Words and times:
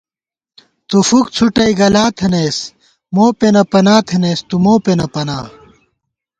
تُو 0.87 0.97
فُک 1.09 1.25
څھُٹَئ 1.35 1.71
گلا 1.79 2.05
تھنَئیس، 2.17 2.57
موپېنہ 3.15 3.63
پنا 3.71 3.95
تھنَئیس 4.07 4.39
تُو 4.47 4.55
مو 4.63 4.73
پېنہ 4.83 5.07
پنا 5.13 5.39